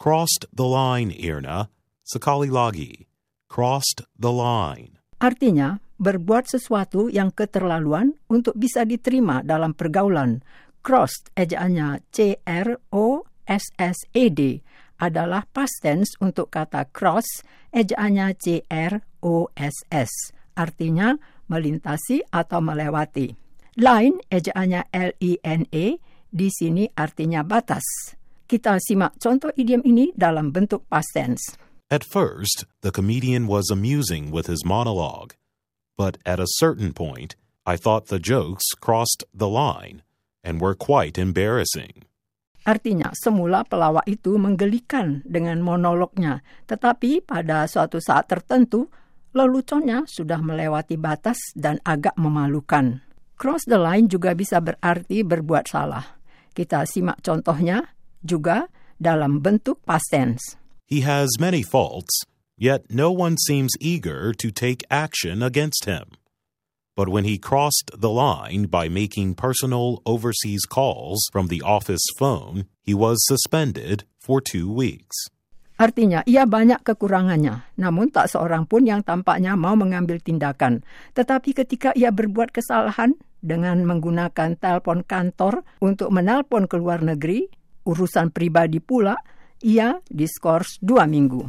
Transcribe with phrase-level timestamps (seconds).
[0.00, 1.70] Crossed the line, Irna.
[2.04, 3.06] Sekali lagi.
[3.48, 4.98] Crossed the line.
[5.22, 10.42] Artinya, berbuat sesuatu yang keterlaluan untuk bisa diterima dalam pergaulan.
[10.84, 12.80] Crossed, ejaannya C-R-O-S-S-E-D,
[15.00, 17.24] adalah past tense untuk kata cross,
[17.72, 20.12] ejaannya C-R-O-S-S.
[20.54, 21.16] Artinya,
[21.48, 23.32] melintasi atau melewati.
[23.80, 25.86] Line, ejaannya L-I-N-E,
[26.34, 28.18] di sini artinya batas.
[28.44, 31.56] Kita simak contoh idiom ini dalam bentuk past tense.
[31.88, 35.32] At first, the comedian was amusing with his monologue,
[35.96, 40.04] but at a certain point, I thought the jokes crossed the line
[40.44, 42.04] and were quite embarrassing.
[42.68, 48.92] Artinya, semula pelawak itu menggelikan dengan monolognya, tetapi pada suatu saat tertentu,
[49.32, 53.00] leluconnya sudah melewati batas dan agak memalukan.
[53.40, 56.20] Cross the line juga bisa berarti berbuat salah.
[56.52, 60.56] Kita simak contohnya juga dalam bentuk past tense.
[60.88, 62.24] He has many faults,
[62.56, 66.16] yet no one seems eager to take action against him.
[66.94, 72.70] But when he crossed the line by making personal overseas calls from the office phone,
[72.86, 75.26] he was suspended for two weeks.
[75.74, 80.86] Artinya, ia banyak kekurangannya, namun tak seorang pun yang tampaknya mau mengambil tindakan.
[81.18, 87.50] Tetapi ketika ia berbuat kesalahan dengan menggunakan telepon kantor untuk menelpon ke luar negeri,
[87.84, 89.14] urusan pribadi pula,
[89.60, 91.44] ia diskors dua minggu.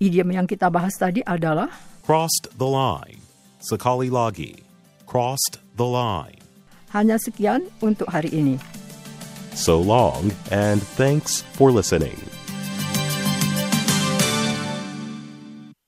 [0.00, 1.70] Idiom yang kita bahas tadi adalah
[2.04, 3.22] Crossed the line.
[3.64, 4.60] Sekali lagi.
[5.08, 6.44] Crossed the line.
[6.94, 8.56] hanya sekian untuk hari ini.
[9.58, 12.18] So long, and thanks for listening.